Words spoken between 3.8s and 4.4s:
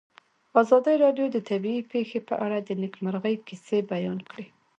بیان